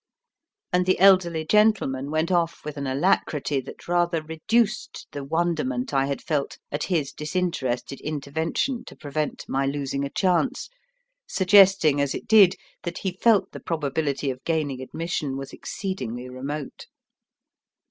[0.73, 6.07] and the elderly gentleman went off with an alacrity that rather reduced the wonderment I
[6.07, 10.69] had felt at his disinterested intervention to prevent my losing a chance,
[11.27, 16.87] suggesting, as it did, that he felt the probability of gaining admission was exceedingly remote.